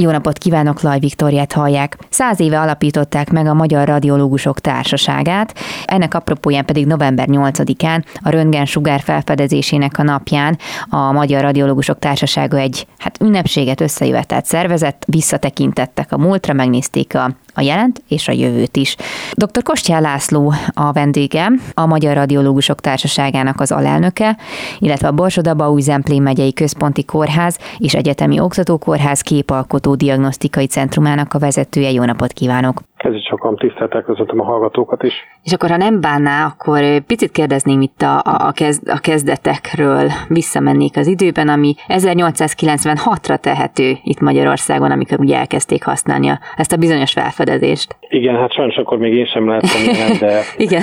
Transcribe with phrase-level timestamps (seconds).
[0.00, 1.98] Jó napot kívánok, Laj Viktoriát hallják.
[2.10, 5.54] Száz éve alapították meg a Magyar Radiológusok Társaságát,
[5.84, 10.58] ennek apropóján pedig november 8-án a röntgen sugár felfedezésének a napján
[10.88, 17.62] a Magyar Radiológusok Társasága egy hát ünnepséget összejövetett szervezett, visszatekintettek a múltra, megnézték a a
[17.62, 18.96] jelent és a jövőt is.
[19.32, 19.62] Dr.
[19.62, 24.36] Kostyán László a vendége, a Magyar Radiológusok Társaságának az alelnöke,
[24.78, 31.90] illetve a Borsod-Abaúj Zemplén megyei központi kórház és egyetemi oktatókórház képalkotó diagnosztikai centrumának a vezetője.
[31.90, 32.80] Jó napot kívánok!
[32.96, 35.14] Kezdj csak tiszteltel közöttem a hallgatókat is.
[35.42, 40.96] És akkor, ha nem bánná, akkor picit kérdezném itt a, a, kezd, a kezdetekről, visszamennék
[40.96, 47.12] az időben, ami 1896-ra tehető itt Magyarországon, amikor ugye elkezdték használni a, ezt a bizonyos
[47.12, 47.96] felfedezést.
[48.08, 50.82] Igen, hát sajnos akkor még én sem lehettem ilyen, de Igen.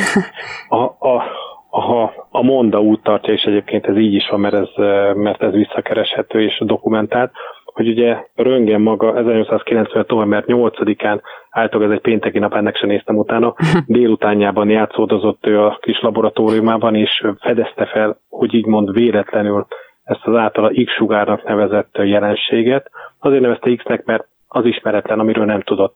[0.68, 1.24] A, a,
[1.70, 4.70] a, a Monda út tartja, és egyébként ez így is van, mert ez,
[5.16, 7.32] mert ez visszakereshető és dokumentált,
[7.76, 10.06] hogy ugye Röngen maga 1890.
[10.08, 13.54] november 8-án, általában ez egy pénteki nap, ennek sem néztem utána,
[13.86, 19.66] délutánjában játszódozott ő a kis laboratóriumában, és fedezte fel, hogy így mond véletlenül
[20.04, 22.90] ezt az általa X-sugárnak nevezett jelenséget.
[23.20, 25.96] Azért nevezte X-nek, mert az ismeretlen, amiről nem tudott.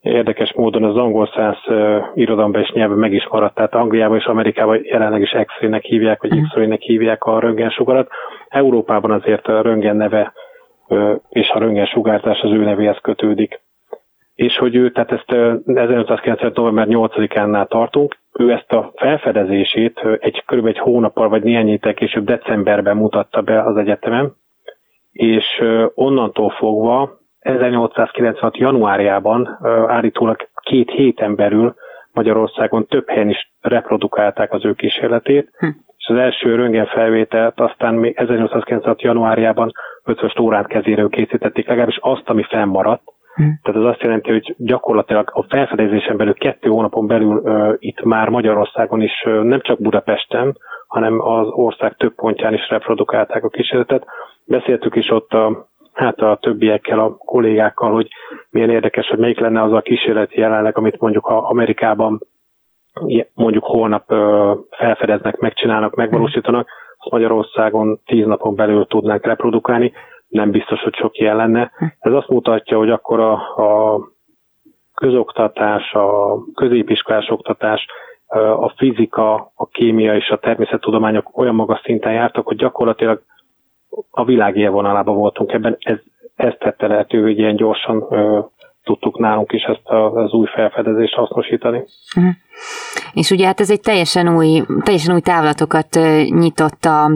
[0.00, 4.24] Érdekes módon az angol száz uh, irodalomban és nyelven meg is maradt, tehát Angliában és
[4.24, 8.08] Amerikában jelenleg is X-ray-nek hívják, vagy X-ray-nek hívják a röntgensugarat.
[8.48, 10.32] Európában azért a röntgen neve
[11.28, 13.60] és a röntgen sugárzás az ő nevéhez kötődik.
[14.34, 15.30] És hogy ő, tehát ezt
[15.64, 16.52] 1990.
[16.54, 20.66] november 8-án tartunk, ő ezt a felfedezését egy kb.
[20.66, 24.36] egy hónappal vagy néhány héttel később decemberben mutatta be az egyetemen,
[25.12, 25.62] és
[25.94, 28.56] onnantól fogva 1896.
[28.56, 31.74] januárjában állítólag két héten belül
[32.12, 35.66] Magyarországon több helyen is reprodukálták az ő kísérletét, hm.
[36.08, 39.02] És az első röntgenfelvételt aztán még 1896.
[39.02, 39.72] januárjában
[40.04, 43.02] 5 órát kezéről készítették, legalábbis azt, ami fennmaradt.
[43.34, 43.60] Hmm.
[43.62, 48.28] Tehát az azt jelenti, hogy gyakorlatilag a felfedezésen belül kettő hónapon belül uh, itt már
[48.28, 50.56] Magyarországon is uh, nem csak Budapesten,
[50.86, 54.04] hanem az ország több pontján is reprodukálták a kísérletet.
[54.44, 58.08] Beszéltük is ott a, hát a többiekkel, a kollégákkal, hogy
[58.50, 62.20] milyen érdekes, hogy melyik lenne az a kísérleti jelenleg, amit mondjuk a Amerikában
[63.34, 64.04] mondjuk holnap
[64.70, 66.68] felfedeznek, megcsinálnak, megvalósítanak,
[67.10, 69.92] Magyarországon tíz napon belül tudnánk reprodukálni,
[70.28, 71.70] nem biztos, hogy sok ilyen lenne.
[71.98, 74.00] Ez azt mutatja, hogy akkor a, a
[74.94, 77.86] közoktatás, a középiskolás oktatás,
[78.60, 83.22] a fizika, a kémia és a természettudományok olyan magas szinten jártak, hogy gyakorlatilag
[84.10, 85.76] a világ élvonalába voltunk ebben.
[85.78, 85.98] Ez,
[86.34, 88.06] ez tette lehetővé, hogy ilyen gyorsan
[88.88, 91.84] tudtuk nálunk is ezt az új felfedezést hasznosítani.
[93.12, 97.10] És ugye hát ez egy teljesen új, teljesen új távlatokat nyitott a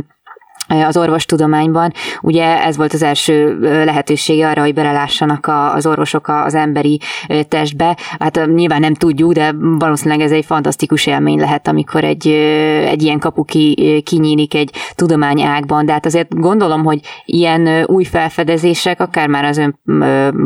[0.80, 1.92] az orvostudományban.
[2.20, 7.00] Ugye ez volt az első lehetősége arra, hogy belelássanak az orvosok az emberi
[7.48, 7.96] testbe.
[8.18, 12.26] Hát nyilván nem tudjuk, de valószínűleg ez egy fantasztikus élmény lehet, amikor egy,
[12.86, 15.86] egy ilyen kapu ki, kinyílik egy tudományágban.
[15.86, 19.78] De hát azért gondolom, hogy ilyen új felfedezések akár már az ön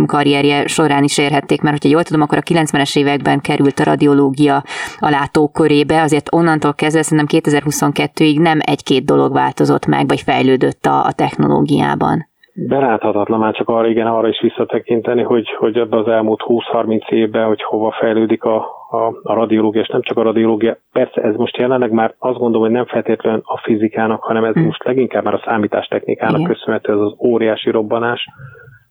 [0.07, 4.65] karrierje során is érhették, mert hogyha jól tudom, akkor a 90-es években került a radiológia
[4.99, 11.05] a látókörébe, azért onnantól kezdve szerintem 2022-ig nem egy-két dolog változott meg, vagy fejlődött a,
[11.05, 12.27] a technológiában?
[12.59, 17.47] Beláthatatlan már csak arra, igen, arra is visszatekinteni, hogy, hogy ebben az elmúlt 20-30 évben,
[17.47, 18.57] hogy hova fejlődik a,
[18.91, 20.77] a, a radiológia, és nem csak a radiológia.
[20.93, 24.65] Persze ez most jelenleg már azt gondolom, hogy nem feltétlenül a fizikának, hanem ez hmm.
[24.65, 26.53] most leginkább már a számítástechnikának Igen.
[26.53, 28.27] köszönhető ez az óriási robbanás.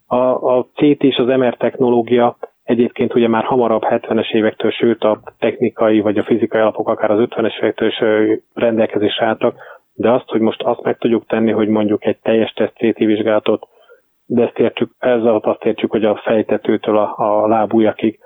[0.07, 0.15] A,
[0.57, 5.99] a CT és az MR technológia Egyébként ugye már hamarabb 70-es évektől, sőt a technikai
[5.99, 8.03] vagy a fizikai alapok akár az 50-es évektől is
[8.53, 9.55] rendelkezésre álltak,
[9.95, 13.67] de azt, hogy most azt meg tudjuk tenni, hogy mondjuk egy teljes teszt CT vizsgálatot,
[14.25, 18.19] de ezt értjük, ezzel azt értjük, hogy a fejtetőtől a, a lábújakig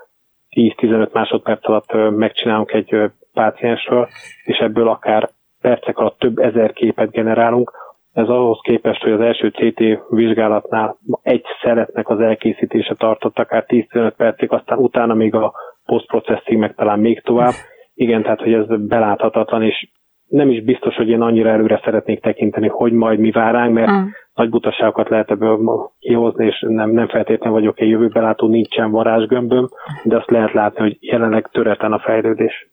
[0.56, 4.08] 10-15 másodperc alatt megcsinálunk egy páciensről,
[4.44, 5.28] és ebből akár
[5.60, 7.72] percek alatt több ezer képet generálunk.
[8.12, 14.12] Ez ahhoz képest, hogy az első CT vizsgálatnál egy szeretnek az elkészítése tartott akár 10-15
[14.16, 15.52] percig, aztán utána még a
[15.84, 17.54] postprocessing meg talán még tovább.
[17.94, 19.88] Igen, tehát hogy ez beláthatatlan, és
[20.30, 23.90] nem is biztos, hogy én annyira előre szeretnék tekinteni, hogy majd mi vár ránk, mert
[23.90, 24.04] mm.
[24.34, 25.58] nagy butaságokat lehet ebből
[25.98, 29.68] kihozni, és nem, nem feltétlenül vagyok egy jövőbelátó, nincsen varázsgömböm,
[30.04, 32.68] de azt lehet látni, hogy jelenleg töreten a fejlődés.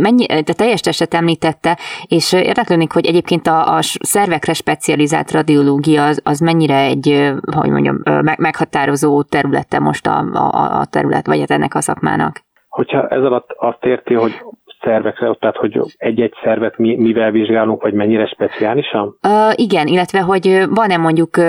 [0.00, 1.78] Mennyi, de teljes testet említette,
[2.08, 8.02] és érdeklődik, hogy egyébként a, a szervekre specializált radiológia az, az mennyire egy, hogy mondjam,
[8.38, 12.40] meghatározó területe most a, a, a terület, vagy hát ennek a szakmának?
[12.68, 14.32] Hogyha ez alatt azt érti, hogy
[14.88, 19.16] szervekre, tehát hogy egy-egy szervet mi, mivel vizsgálunk, vagy mennyire speciálisan?
[19.22, 21.44] Uh, igen, illetve hogy van-e mondjuk uh,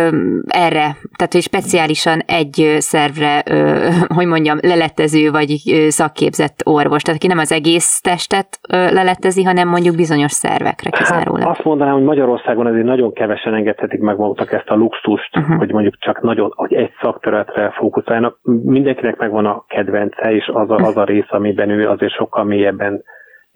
[0.48, 0.88] erre,
[1.18, 7.28] tehát hogy speciálisan egy szervre, uh, hogy mondjam, lelettező vagy uh, szakképzett orvos, tehát aki
[7.28, 11.42] nem az egész testet uh, lelettezi, hanem mondjuk bizonyos szervekre hát kizárólag.
[11.42, 15.58] Hát azt mondanám, hogy Magyarországon azért nagyon kevesen engedhetik meg maguknak ezt a luxust, uh-huh.
[15.58, 18.38] hogy mondjuk csak nagyon, hogy egy szakterületre fókuszáljanak.
[18.64, 23.04] Mindenkinek megvan a kedvence, és az a, az a rész, amiben ő azért sokkal mélyebben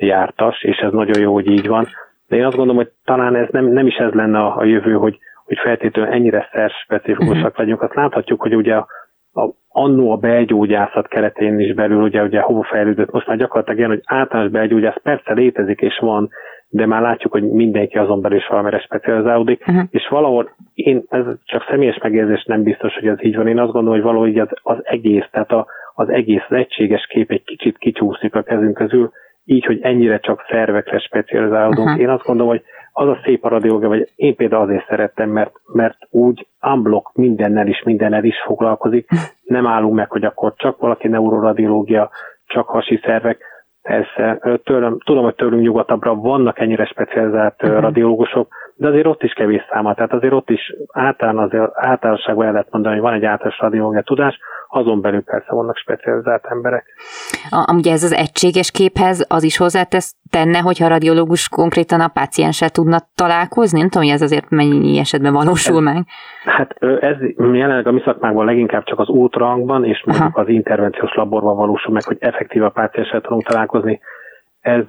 [0.06, 1.88] jártas, és ez nagyon jó, hogy így van.
[2.28, 4.94] De én azt gondolom, hogy talán ez nem, nem is ez lenne a, a jövő,
[4.94, 6.50] hogy, hogy feltétlenül ennyire
[6.84, 7.58] specifikusak uh-huh.
[7.58, 7.82] legyünk.
[7.82, 8.88] Azt láthatjuk, hogy ugye a,
[9.34, 13.90] a, annó a belgyógyászat keretén is belül, ugye, ugye hova fejlődött, most már gyakorlatilag ilyen,
[13.90, 16.30] hogy általános belgyógyász persze létezik és van,
[16.70, 19.84] de már látjuk, hogy mindenki azon belül is valamire specializálódik, uh-huh.
[19.90, 23.72] és valahol én, ez csak személyes megérzés nem biztos, hogy ez így van, én azt
[23.72, 27.78] gondolom, hogy valahogy az, az egész, tehát a, az egész az egységes kép egy kicsit
[27.78, 29.12] kicsúszik a kezünk közül,
[29.46, 31.88] így, hogy ennyire csak szervekre specializálódunk.
[31.88, 32.02] Uh-huh.
[32.02, 35.52] Én azt gondolom, hogy az a szép a radiológia, vagy én például azért szerettem, mert,
[35.74, 39.08] mert úgy unblock mindennel is, mindennel is foglalkozik.
[39.44, 42.10] Nem állunk meg, hogy akkor csak valaki neuroradiológia,
[42.46, 43.52] csak hasi szervek.
[43.82, 47.80] Persze, tőlem, tudom, hogy tőlünk nyugatabbra vannak ennyire specializált uh-huh.
[47.80, 52.52] radiológusok, de azért ott is kevés száma, tehát azért ott is általán azért általánosságban el
[52.52, 54.40] lehet mondani, hogy van egy általános radiológia tudás,
[54.76, 56.86] azon belül persze vannak specializált emberek.
[57.50, 62.08] A, ugye ez az egységes képhez az is hozzátesz tenne, hogyha a radiológus konkrétan a
[62.08, 63.80] pácienssel tudna találkozni?
[63.80, 66.06] Nem tudom, hogy ez azért mennyi esetben valósul ez, meg.
[66.46, 71.56] Hát ez jelenleg a mi szakmákban leginkább csak az útrangban és mondjuk az intervenciós laborban
[71.56, 74.00] valósul meg, hogy effektív a pácienssel tudunk találkozni
[74.64, 74.86] ez,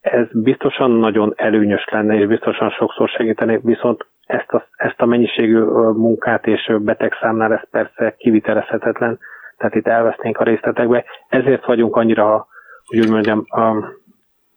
[0.00, 5.58] ez biztosan nagyon előnyös lenne, és biztosan sokszor segíteni, viszont ezt a, ezt a mennyiségű
[5.92, 9.18] munkát és betegszámnál ez persze kivitelezhetetlen,
[9.56, 11.04] tehát itt elvesznénk a részletekbe.
[11.28, 12.46] Ezért vagyunk annyira,
[12.86, 13.44] hogy úgy mondjam,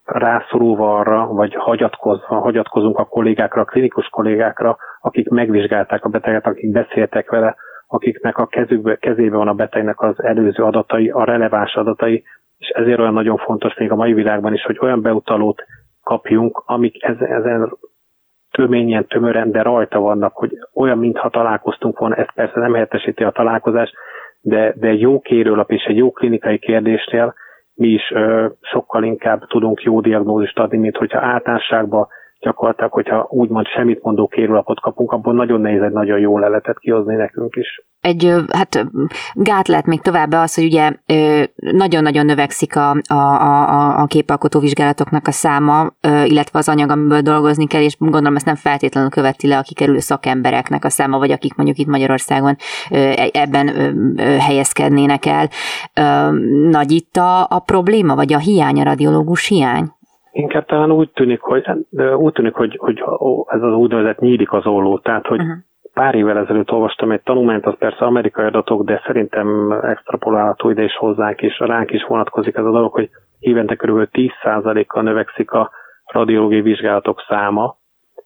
[0.06, 6.72] rászorulva arra, vagy hagyatkozva, hagyatkozunk a kollégákra, a klinikus kollégákra, akik megvizsgálták a beteget, akik
[6.72, 7.56] beszéltek vele,
[7.88, 12.24] akiknek a kezükbe, kezébe van a betegnek az előző adatai, a releváns adatai,
[12.58, 15.64] és ezért olyan nagyon fontos még a mai világban is, hogy olyan beutalót
[16.04, 17.78] kapjunk, amik ezen
[18.58, 23.32] töményen, tömören, de rajta vannak, hogy olyan, mintha találkoztunk volna, ez persze nem helyettesíti a
[23.32, 23.94] találkozást,
[24.42, 27.34] de, de jó kérőlap és egy jó klinikai kérdésnél
[27.76, 32.08] mi is ö, sokkal inkább tudunk jó diagnózist adni, mint hogyha általánosságban
[32.44, 37.16] gyakorlatilag, hogyha úgymond semmit mondó kérőlapot kapunk, abból nagyon nehéz egy nagyon jó leletet kihozni
[37.16, 37.82] nekünk is.
[38.02, 38.86] Egy, hát
[39.34, 40.92] gát lehet még tovább az, hogy ugye
[41.56, 45.92] nagyon-nagyon növekszik a, a, a, a képalkotó vizsgálatoknak a száma,
[46.26, 50.00] illetve az anyag, amiből dolgozni kell, és gondolom ezt nem feltétlenül követi le a kikerülő
[50.00, 52.56] szakembereknek a száma, vagy akik mondjuk itt Magyarországon
[52.90, 53.68] e, ebben
[54.40, 55.50] helyezkednének el.
[56.70, 59.92] Nagy itt a, a probléma, vagy a hiány, a radiológus hiány?
[60.34, 61.66] Inkább talán úgy tűnik, hogy,
[62.18, 63.04] úgy tűnik, hogy, hogy
[63.48, 65.56] ez az úgynevezett nyílik az olló, tehát hogy uh-huh.
[65.94, 70.96] pár évvel ezelőtt olvastam egy tanulmányt, az persze amerikai adatok, de szerintem extrapolálható ide is
[70.96, 73.10] hozzánk, és ránk is vonatkozik ez a dolog, hogy
[73.40, 74.10] évente kb.
[74.12, 75.72] 10%-kal növekszik a
[76.06, 77.76] radiológiai vizsgálatok száma,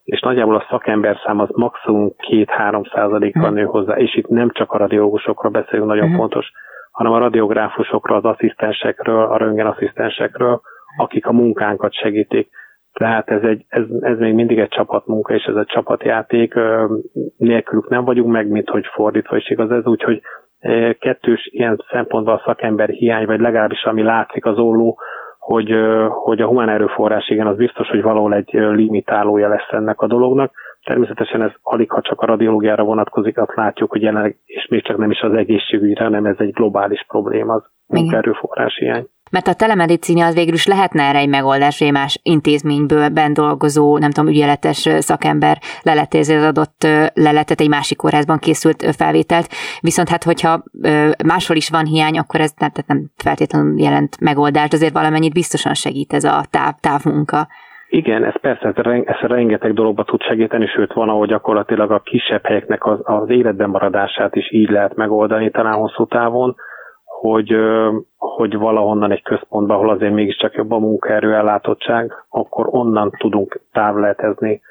[0.03, 3.57] és nagyjából a szakember szám az maximum 2-3 százalékkal uh-huh.
[3.57, 6.19] nő hozzá, és itt nem csak a radiológusokról beszélünk, nagyon uh-huh.
[6.19, 6.51] fontos,
[6.91, 10.61] hanem a radiográfusokról, az asszisztensekről, a röntgenasszisztensekről,
[10.97, 12.49] akik a munkánkat segítik.
[12.93, 16.53] Tehát ez, egy, ez, ez még mindig egy csapatmunka, és ez egy csapatjáték.
[17.37, 20.21] Nélkülük nem vagyunk meg, mint hogy fordítva is igaz ez, úgyhogy
[20.99, 24.99] kettős ilyen szempontból a szakember hiány, vagy legalábbis ami látszik az olló,
[25.47, 25.75] hogy,
[26.09, 30.51] hogy a humán erőforrás, igen, az biztos, hogy valahol egy limitálója lesz ennek a dolognak.
[30.83, 34.97] Természetesen ez alig, ha csak a radiológiára vonatkozik, azt látjuk, hogy jelenleg, és még csak
[34.97, 39.07] nem is az egészségügyre, hanem ez egy globális probléma, az munkaerőforrás hiány.
[39.29, 43.97] Mert a telemedicíni az végül is lehetne erre egy megoldás, hogy más intézményből ben dolgozó,
[43.97, 49.47] nem tudom, ügyeletes szakember leletézi az adott leletet, egy másik kórházban készült felvételt,
[49.81, 50.63] viszont hát hogyha
[51.25, 56.13] máshol is van hiány, akkor ez nem, nem feltétlenül jelent megoldást, azért valamennyit biztosan segít
[56.13, 57.47] ez a táv, távmunka.
[57.89, 58.73] Igen, ez persze,
[59.05, 63.69] ez rengeteg dologba tud segíteni, sőt van, ahol gyakorlatilag a kisebb helyeknek az, az életben
[63.69, 66.55] maradását is így lehet megoldani talán hosszú távon
[67.19, 67.55] hogy,
[68.17, 74.61] hogy valahonnan egy központba, ahol azért mégiscsak jobb a munkaerő ellátottság, akkor onnan tudunk távletezni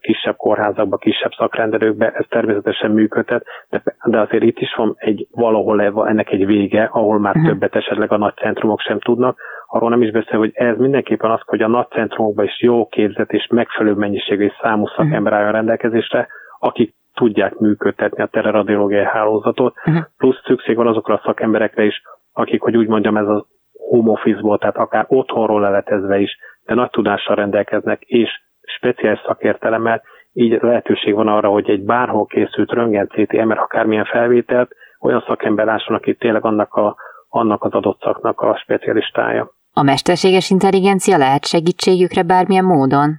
[0.00, 6.06] kisebb kórházakba, kisebb szakrendelőkbe, ez természetesen működhet, de, de azért itt is van egy valahol
[6.08, 7.50] ennek egy vége, ahol már uh-huh.
[7.50, 11.40] többet esetleg a nagy centrumok sem tudnak, arról nem is beszél, hogy ez mindenképpen az,
[11.44, 16.28] hogy a nagy centrumokban is jó képzett és megfelelő mennyiségű és számú szakember álljon rendelkezésre,
[16.58, 20.04] akik tudják működtetni a teleradiológiai hálózatot, uh-huh.
[20.16, 22.02] plusz szükség van azokra a szakemberekre is,
[22.32, 26.90] akik, hogy úgy mondjam, ez az home office-ból, tehát akár otthonról leletezve is, de nagy
[26.90, 28.30] tudással rendelkeznek, és
[28.60, 30.02] speciális szakértelemmel,
[30.32, 35.66] így lehetőség van arra, hogy egy bárhol készült röntgen CT, MR, akármilyen felvételt, olyan szakember
[35.66, 36.96] lásson, aki tényleg annak, a,
[37.28, 39.50] annak az adott szaknak a specialistája.
[39.72, 43.10] A mesterséges intelligencia lehet segítségükre bármilyen módon?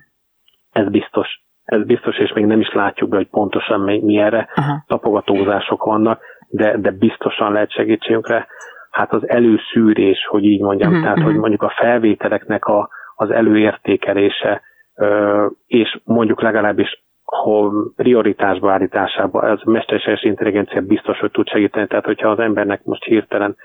[0.71, 1.44] Ez biztos.
[1.65, 4.83] Ez biztos, és még nem is látjuk be, hogy pontosan mi, mi erre Aha.
[4.87, 8.47] tapogatózások vannak, de, de biztosan lehet segítségünkre.
[8.91, 11.31] Hát az előszűrés, hogy így mondjam, uh-huh, tehát uh-huh.
[11.31, 14.61] hogy mondjuk a felvételeknek a, az előértékelése,
[15.67, 21.87] és mondjuk legalábbis ha prioritásba állításába ez mesterséges intelligencia biztos, hogy tud segíteni.
[21.87, 23.55] Tehát, hogyha az embernek most hirtelen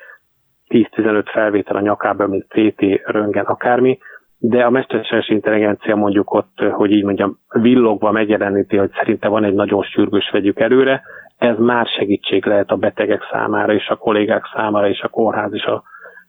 [0.69, 3.99] 10-15 felvétel a nyakába, mint CT, röngen, akármi,
[4.43, 9.55] de a mesterséges intelligencia mondjuk ott, hogy így mondjam, villogva megjeleníti, hogy szerinte van egy
[9.55, 11.03] nagyon sürgős vegyük előre,
[11.39, 15.65] ez már segítség lehet a betegek számára, és a kollégák számára, és a kórház és
[15.65, 15.83] a,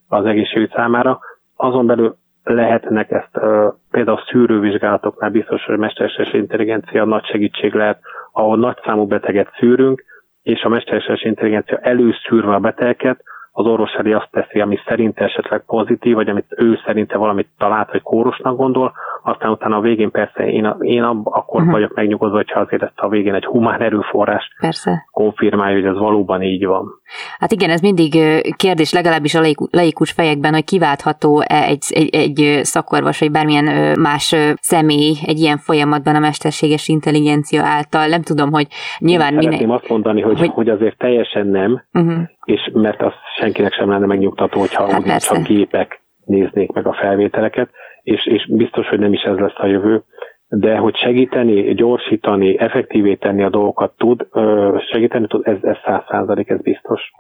[0.08, 1.20] az egészségügy számára.
[1.56, 3.40] Azon belül lehetnek ezt
[3.92, 8.00] például a szűrővizsgálatoknál biztos, hogy a mesterséges intelligencia nagy segítség lehet,
[8.32, 10.04] ahol nagy számú beteget szűrünk,
[10.44, 15.64] és a mesterséges intelligencia előszűrve a betegeket, az orvos elé azt teszi, ami szerint esetleg
[15.66, 18.94] pozitív, vagy amit ő szerinte valamit talált, vagy kórusnak gondol,
[19.24, 21.72] aztán utána a végén persze én, én ab, akkor uh-huh.
[21.72, 25.08] vagyok megnyugodva, hogyha azért ezt a végén egy humán erőforrás persze.
[25.12, 27.01] konfirmálja, hogy ez valóban így van.
[27.40, 28.12] Hát igen, ez mindig
[28.56, 35.16] kérdés, legalábbis a laikus fejekben, hogy kiváltható-e egy, egy, egy szakorvos, vagy bármilyen más személy
[35.26, 38.08] egy ilyen folyamatban a mesterséges intelligencia által.
[38.08, 38.68] Nem tudom, hogy
[39.00, 39.34] nyilván...
[39.34, 40.50] Én szeretném azt mondani, hogy, hogy...
[40.50, 42.22] hogy azért teljesen nem, uh-huh.
[42.44, 47.70] és mert az senkinek sem lenne megnyugtató, hogyha hát csak gépek néznék meg a felvételeket,
[48.04, 50.04] és, és biztos, hogy nem is ez lesz a jövő,
[50.54, 54.28] de hogy segíteni, gyorsítani, effektívé tenni a dolgokat tud,
[54.92, 57.12] segíteni tud, ez, ez száz százalék, ez biztos.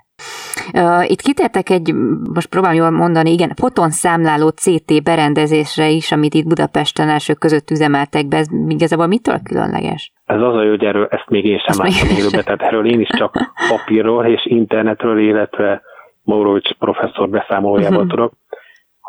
[1.08, 1.94] Itt kitértek egy,
[2.34, 8.28] most próbálom jól mondani, igen, fotonszámláló CT berendezésre is, amit itt Budapesten elsők között üzemeltek
[8.28, 10.12] be, ez igazából mitől különleges?
[10.26, 13.00] Ez az a jó, hogy erről ezt még én sem láttam élőben, tehát erről én
[13.00, 13.34] is csak
[13.72, 15.82] papírról és internetről, illetve
[16.24, 18.10] Maurovics professzor beszámolójából uh-huh.
[18.10, 18.34] tudok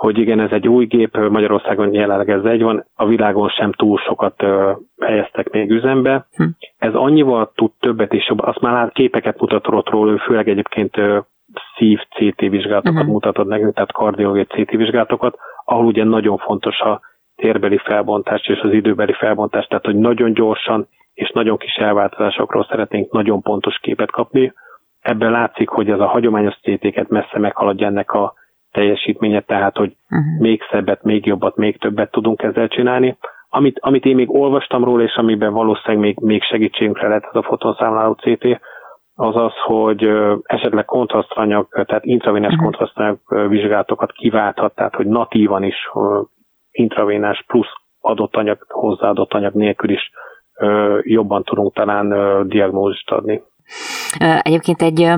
[0.03, 3.99] hogy igen, ez egy új gép, Magyarországon jelenleg ez egy van, a világon sem túl
[3.99, 4.45] sokat
[5.01, 6.27] helyeztek még üzembe.
[6.37, 6.45] Hm.
[6.79, 10.97] Ez annyival tud többet is azt már képeket mutatott róla, főleg egyébként
[11.77, 13.13] szív CT vizsgálatokat uh-huh.
[13.13, 17.01] mutatod nekünk, tehát kardiológiai CT vizsgálatokat, ahol ugye nagyon fontos a
[17.37, 23.13] térbeli felbontás és az időbeli felbontás, tehát hogy nagyon gyorsan és nagyon kis elváltozásokról szeretnénk
[23.13, 24.53] nagyon pontos képet kapni.
[25.01, 28.41] Ebben látszik, hogy ez a hagyományos CT-ket messze meghaladja ennek a
[28.73, 30.41] teljesítménye, tehát hogy uh-huh.
[30.41, 33.17] még szebbet, még jobbat, még többet tudunk ezzel csinálni.
[33.49, 37.43] Amit, amit én még olvastam róla, és amiben valószínűleg még, még segítségünkre lehet ez a
[37.43, 38.61] fotonszámláló CT,
[39.15, 40.11] az az, hogy
[40.43, 42.65] esetleg kontrasztanyag, tehát intravénás uh-huh.
[42.65, 45.77] kontrasztanyag vizsgálatokat kiválthat, tehát hogy natívan is
[46.71, 50.11] intravénás plusz adott anyag, hozzáadott anyag nélkül is
[51.03, 52.09] jobban tudunk talán
[52.49, 53.43] diagnózist adni.
[54.19, 55.09] Egyébként egy,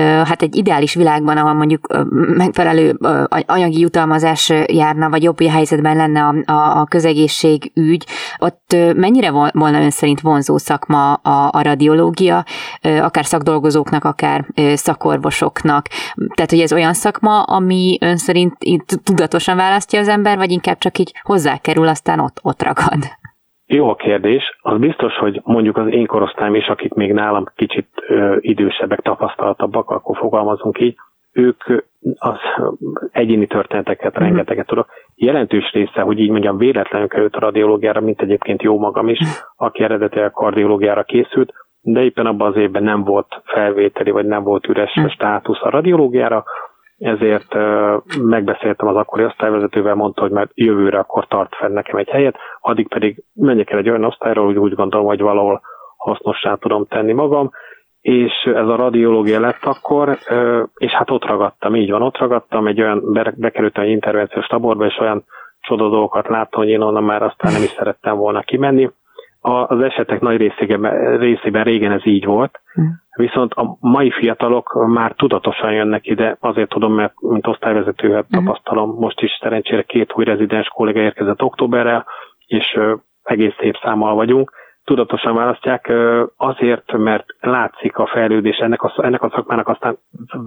[0.00, 2.04] hát egy ideális világban, ahol mondjuk
[2.36, 2.98] megfelelő
[3.46, 8.06] anyagi jutalmazás járna, vagy jobb helyzetben lenne a, a, a közegészségügy,
[8.38, 12.44] ott mennyire volna ön szerint vonzó szakma a, a radiológia,
[12.80, 15.86] akár szakdolgozóknak, akár szakorvosoknak?
[16.34, 18.56] Tehát, hogy ez olyan szakma, ami ön szerint
[19.04, 23.17] tudatosan választja az ember, vagy inkább csak így hozzákerül, aztán ott, ott ragad?
[23.70, 24.58] Jó a kérdés.
[24.62, 29.90] Az biztos, hogy mondjuk az én korosztályom is, akik még nálam kicsit ö, idősebbek, tapasztalatabbak,
[29.90, 30.96] akkor fogalmazunk így,
[31.32, 31.64] ők
[32.18, 32.38] az
[33.12, 34.22] egyéni történeteket, mm.
[34.22, 34.88] rengeteget tudok.
[35.14, 39.18] Jelentős része, hogy így mondjam, véletlenül került a radiológiára, mint egyébként jó magam is,
[39.56, 44.66] aki eredetileg kardiológiára készült, de éppen abban az évben nem volt felvételi, vagy nem volt
[44.66, 45.06] üres mm.
[45.06, 46.44] státusz a radiológiára,
[46.98, 47.54] ezért
[48.22, 52.88] megbeszéltem az akkori osztályvezetővel, mondta, hogy már jövőre akkor tart fenn nekem egy helyet, addig
[52.88, 55.60] pedig menjek el egy olyan osztályról, hogy úgy gondolom, hogy valahol
[55.96, 57.50] hasznossá tudom tenni magam,
[58.00, 60.18] és ez a radiológia lett akkor,
[60.74, 63.02] és hát ott ragadtam, így van, ott ragadtam, egy olyan,
[63.36, 65.24] bekerültem egy intervenciós taborba, és olyan
[65.60, 68.90] csoda dolgokat láttam, hogy én onnan már aztán nem is szerettem volna kimenni.
[69.40, 72.82] Az esetek nagy részében, részében régen ez így volt, hm.
[73.18, 78.44] Viszont a mai fiatalok már tudatosan jönnek ide, azért tudom, mert mint osztályvezetőhet uh-huh.
[78.44, 82.04] tapasztalom, most is szerencsére két új rezidens kolléga érkezett októberre,
[82.46, 82.78] és
[83.22, 84.52] egész szép számmal vagyunk,
[84.84, 85.92] tudatosan választják,
[86.36, 89.98] azért, mert látszik a fejlődés, ennek a, ennek a szakmának aztán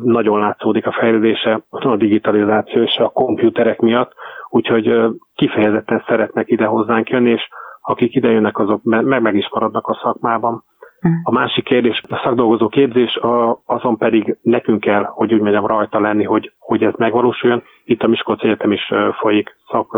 [0.03, 4.13] nagyon látszódik a fejlődése a digitalizáció és a komputerek miatt,
[4.49, 4.93] úgyhogy
[5.35, 7.47] kifejezetten szeretnek ide hozzánk jönni, és
[7.81, 10.63] akik ide jönnek, azok meg, meg is maradnak a szakmában.
[10.99, 11.09] Hm.
[11.23, 13.19] A másik kérdés, a szakdolgozó képzés,
[13.65, 17.63] azon pedig nekünk kell, hogy úgy mondjam, rajta lenni, hogy, hogy ez megvalósuljon.
[17.83, 19.97] Itt a Miskolc Egyetem is folyik szak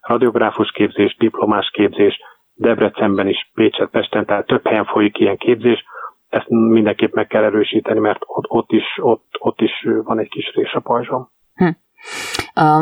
[0.00, 2.20] radiográfus képzés, diplomás képzés,
[2.54, 5.84] Debrecenben is, Pécset, Pesten, tehát több helyen folyik ilyen képzés.
[6.28, 10.54] Ezt mindenképp meg kell erősíteni, mert ott, ott, is, ott, ott is van egy kis
[10.54, 11.28] rés a pajzsom.
[11.54, 11.68] Hm.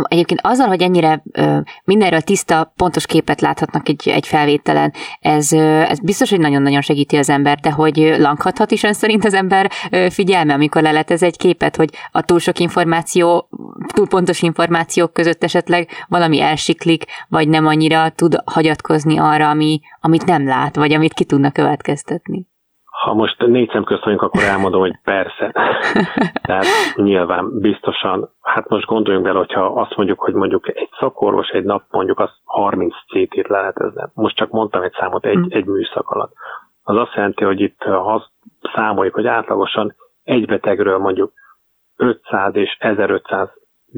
[0.03, 1.23] Egyébként azzal, hogy ennyire
[1.85, 7.31] mindenről tiszta, pontos képet láthatnak egy, egy felvételen, ez, ez biztos, hogy nagyon-nagyon segíti az
[7.31, 9.71] ember, de hogy lankhathat is ön szerint az ember
[10.11, 13.49] figyelme, amikor leletez egy képet, hogy a túl sok információ,
[13.95, 20.25] túl pontos információk között esetleg valami elsiklik, vagy nem annyira tud hagyatkozni arra, ami, amit
[20.25, 22.47] nem lát, vagy amit ki tudna következtetni.
[23.05, 25.53] Ha most négy szem közt vagyunk, akkor elmondom, hogy persze.
[26.49, 31.65] Tehát nyilván biztosan, hát most gondoljunk bele, hogyha azt mondjuk, hogy mondjuk egy szakorvos egy
[31.65, 34.11] nap mondjuk az 30 CT-t lehetezne.
[34.15, 35.47] Most csak mondtam egy számot egy, mm.
[35.49, 36.33] egy műszak alatt.
[36.83, 38.31] Az azt jelenti, hogy itt ha azt
[38.75, 41.33] számoljuk, hogy átlagosan egy betegről mondjuk
[41.97, 43.49] 500 és 1500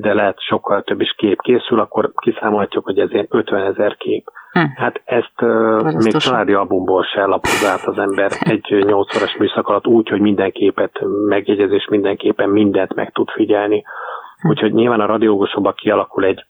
[0.01, 4.31] de lehet sokkal több is kép készül, akkor kiszámolhatjuk, hogy ez ilyen 50 ezer kép.
[4.53, 4.61] Hm.
[4.77, 9.69] Hát ezt uh, még családi albumból se lapoz át az ember egy 8 órás műszak
[9.69, 13.85] alatt úgy, hogy minden képet megjegyez, és mindenképpen mindent meg tud figyelni.
[14.41, 14.49] Hm.
[14.49, 16.45] Úgyhogy nyilván a radiógusokban kialakul egy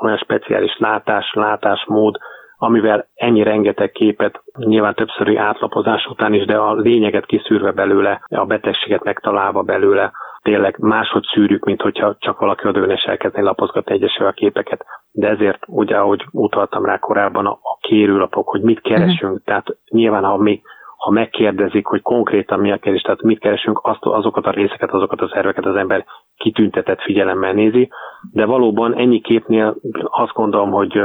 [0.00, 2.18] olyan speciális látás, látásmód,
[2.56, 8.44] amivel ennyi rengeteg képet, nyilván többszöri átlapozás után is, de a lényeget kiszűrve belőle, a
[8.44, 10.12] betegséget megtalálva belőle,
[10.44, 14.84] tényleg máshogy szűrjük, mint hogyha csak valaki oda és elkezdné lapozgatni egyesével a képeket.
[15.10, 19.44] De ezért, ugye, ahogy utaltam rá korábban, a, a kérőlapok, hogy mit keresünk, uh-huh.
[19.44, 20.62] tehát nyilván, ha még
[21.04, 25.20] ha megkérdezik, hogy konkrétan mi a kérdés, tehát mit keresünk, azt, azokat a részeket, azokat
[25.20, 26.04] a szerveket az ember
[26.36, 27.90] kitüntetett figyelemmel nézi,
[28.32, 31.00] de valóban ennyi képnél azt gondolom, hogy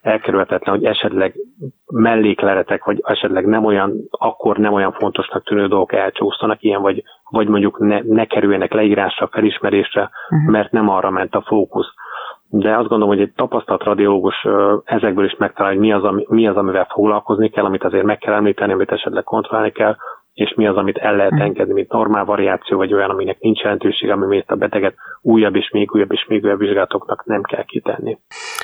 [0.00, 1.34] elkerülhetetlen, hogy esetleg
[1.86, 7.48] mellékleretek, vagy esetleg nem olyan, akkor nem olyan fontosnak tűnő dolgok elcsúsztanak ilyen, vagy, vagy
[7.48, 10.50] mondjuk ne, ne kerüljenek leírásra, felismerésre, uh-huh.
[10.50, 11.94] mert nem arra ment a fókusz.
[12.50, 14.46] De azt gondolom, hogy egy tapasztalt radiológus
[14.84, 18.18] ezekből is megtalálja, hogy mi az, ami, mi az, amivel foglalkozni kell, amit azért meg
[18.18, 19.96] kell említeni, amit esetleg kontrollálni kell,
[20.38, 24.10] és mi az, amit el lehet engedni, mint normál variáció, vagy olyan, aminek nincs jelentőség,
[24.10, 28.18] ami miért a beteget újabb és még újabb és még újabb vizsgálatoknak nem kell kitenni.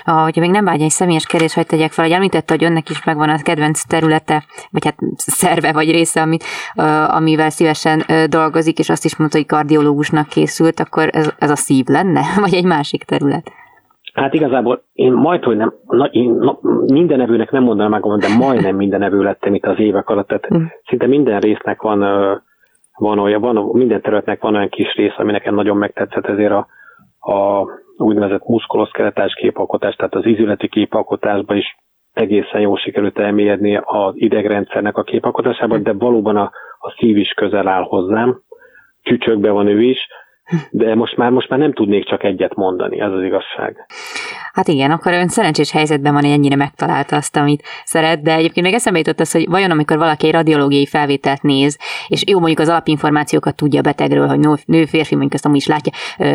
[0.04, 2.90] Ah, hogyha még nem vágy egy személyes kérdés, hogy tegyek fel, hogy említette, hogy önnek
[2.90, 6.44] is megvan a kedvenc területe, vagy hát szerve vagy része, amit,
[7.08, 11.86] amivel szívesen dolgozik, és azt is mondta, hogy kardiológusnak készült, akkor ez, ez a szív
[11.86, 13.63] lenne, vagy egy másik terület?
[14.14, 18.36] Hát igazából én majd, hogy nem, na, én na, minden evőnek nem mondanám meg, de
[18.38, 20.64] majdnem minden evő lettem itt az évek alatt, tehát mm.
[20.86, 21.98] szinte minden résznek van,
[22.98, 26.66] van olyan, van, minden területnek van olyan kis rész, ami nekem nagyon megtetszett, ezért a,
[27.32, 31.76] a úgynevezett muszkuloszkeletás képalkotás, tehát az izületi képalkotásban is
[32.12, 37.68] egészen jól sikerült elmélyedni az idegrendszernek a képalkotásában, de valóban a, a szív is közel
[37.68, 38.40] áll hozzám,
[39.02, 39.98] csücsökbe van ő is,
[40.70, 43.86] de most már, most már nem tudnék csak egyet mondani, ez az igazság.
[44.52, 48.66] Hát igen, akkor ön szerencsés helyzetben van, hogy ennyire megtalálta azt, amit szeret, de egyébként
[48.66, 51.78] még eszembe jutott az, hogy vajon amikor valaki egy radiológiai felvételt néz,
[52.08, 55.66] és jó mondjuk az alapinformációkat tudja a betegről, hogy nő, férfi, mondjuk azt amúgy is
[55.66, 55.92] látja,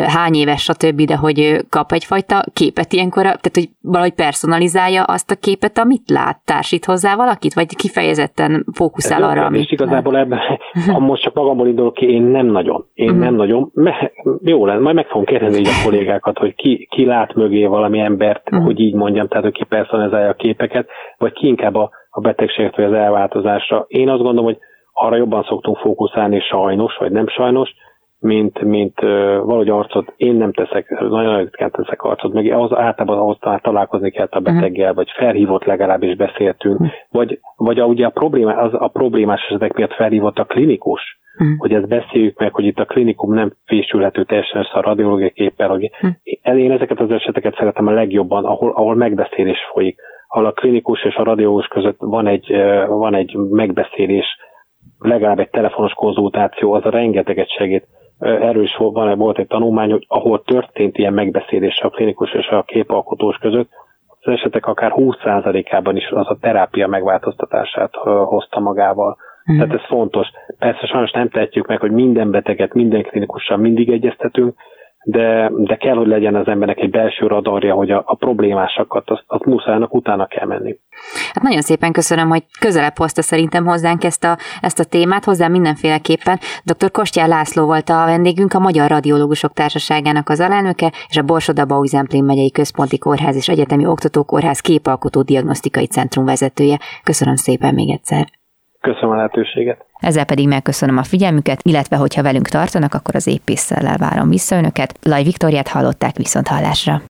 [0.08, 5.36] hány éves, stb., de hogy kap egyfajta képet ilyenkor, tehát hogy valahogy personalizálja azt a
[5.36, 9.62] képet, amit lát, társít hozzá valakit, vagy kifejezetten fókuszál arra, amit...
[9.62, 10.40] És igazából ebben,
[10.94, 12.86] ha most csak magamból indulok ki, én nem nagyon.
[12.94, 13.24] Én uh-huh.
[13.24, 13.72] nem nagyon.
[13.74, 14.12] Me,
[14.44, 18.50] jó lenne, majd meg fogom kérdezni a kollégákat, hogy ki, ki lát mögé valami embert,
[18.52, 18.66] uh-huh.
[18.66, 22.76] hogy így mondjam, tehát hogy ki personalizálja a képeket, vagy ki inkább a, a betegséget
[22.76, 23.86] vagy az elváltozásra.
[23.88, 24.58] Én azt gondolom, hogy
[24.94, 27.74] arra jobban szoktunk fókuszálni sajnos, vagy nem sajnos,
[28.20, 33.38] mint, mint valahogy arcot, én nem teszek, nagyon ritkán teszek arcot, meg az általában ahhoz
[33.62, 36.96] találkozni kell a beteggel, vagy felhívott legalábbis beszéltünk, uh-huh.
[37.10, 41.58] vagy, vagy a, ugye a, probléma, az, a problémás esetek miatt felhívott a klinikus, uh-huh.
[41.58, 45.70] hogy ezt beszéljük meg, hogy itt a klinikum nem fésülhető teljesen össze a radiológiai képpel,
[45.70, 46.60] hogy uh-huh.
[46.60, 51.16] én ezeket az eseteket szeretem a legjobban, ahol, ahol megbeszélés folyik, ahol a klinikus és
[51.16, 52.52] a radiológus között van egy,
[52.88, 54.26] van egy megbeszélés,
[55.00, 57.88] legalább egy telefonos konzultáció, az a rengeteget segít.
[58.20, 62.64] Erről is van, volt egy tanulmány, hogy ahol történt ilyen megbeszélés a klinikus és a
[62.64, 63.70] képalkotós között,
[64.22, 69.18] az esetek akár 20%-ában is az a terápia megváltoztatását hozta magával.
[69.52, 69.58] Mm.
[69.58, 70.28] Tehát ez fontos.
[70.60, 74.56] Persze sajnos nem tehetjük meg, hogy minden beteget, minden klinikussal mindig egyeztetünk,
[75.04, 79.24] de, de kell, hogy legyen az embernek egy belső radarja, hogy a, a problémásakat, azt,
[79.28, 80.76] azt muszájnak utána kell menni.
[81.34, 85.48] Hát nagyon szépen köszönöm, hogy közelebb hozta szerintem hozzánk ezt a, ezt a témát, hozzá
[85.48, 86.38] mindenféleképpen.
[86.64, 86.92] Dr.
[86.92, 92.24] Kostyár László volt a vendégünk, a Magyar Radiológusok Társaságának az alelnöke, és a Borsoda Bauizemplén
[92.24, 96.78] megyei központi kórház és egyetemi oktatókórház képalkotó diagnosztikai centrum vezetője.
[97.04, 98.26] Köszönöm szépen még egyszer.
[98.82, 99.86] Köszönöm a lehetőséget.
[100.00, 104.98] Ezzel pedig megköszönöm a figyelmüket, illetve hogyha velünk tartanak, akkor az épésszel várom vissza önöket.
[105.02, 107.02] Laj Viktoriát hallották viszont hallásra.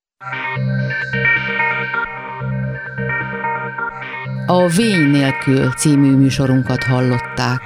[4.46, 7.62] A Vény nélkül című műsorunkat hallották.